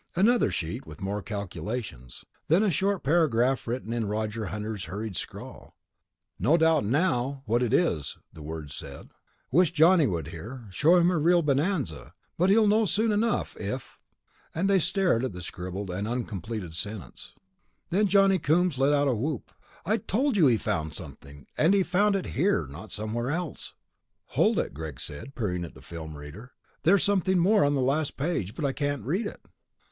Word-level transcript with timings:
Another 0.15 0.49
sheet 0.49 0.87
with 0.87 0.99
more 0.99 1.21
calculations. 1.21 2.25
Then 2.47 2.63
a 2.63 2.71
short 2.71 3.03
paragraph 3.03 3.67
written 3.67 3.93
in 3.93 4.07
Roger 4.07 4.47
Hunter's 4.47 4.85
hurried 4.85 5.15
scrawl. 5.15 5.75
"No 6.39 6.57
doubt 6.57 6.85
now 6.85 7.43
what 7.45 7.61
it 7.61 7.71
is," 7.71 8.17
the 8.33 8.41
words 8.41 8.73
said. 8.73 9.11
"Wish 9.51 9.71
Johnny 9.73 10.07
were 10.07 10.27
here, 10.27 10.65
show 10.71 10.95
him 10.97 11.11
a 11.11 11.19
real 11.19 11.43
bonanza, 11.43 12.15
but 12.35 12.49
he'll 12.49 12.65
know 12.65 12.85
soon 12.85 13.11
enough 13.11 13.55
if...." 13.59 13.99
They 14.55 14.79
stared 14.79 15.23
at 15.23 15.33
the 15.33 15.41
scribbled, 15.43 15.91
uncompleted 15.91 16.73
sentence. 16.73 17.35
Then 17.91 18.07
Johnny 18.07 18.39
Coombs 18.39 18.79
let 18.79 18.93
out 18.93 19.07
a 19.07 19.13
whoop. 19.13 19.51
"I 19.85 19.97
told 19.97 20.35
you 20.35 20.47
he 20.47 20.57
found 20.57 20.95
something! 20.95 21.45
And 21.59 21.75
he 21.75 21.83
found 21.83 22.15
it 22.15 22.25
here, 22.33 22.65
not 22.65 22.89
somewhere 22.89 23.29
else." 23.29 23.75
"Hold 24.29 24.57
it," 24.57 24.73
Greg 24.73 24.99
said, 24.99 25.35
peering 25.35 25.63
at 25.63 25.75
the 25.75 25.79
film 25.83 26.17
reader. 26.17 26.53
"There's 26.81 27.03
something 27.03 27.37
more 27.37 27.63
on 27.63 27.75
the 27.75 27.81
last 27.81 28.17
page, 28.17 28.55
but 28.55 28.65
I 28.65 28.73
can't 28.73 29.05
read 29.05 29.27
it." 29.27 29.41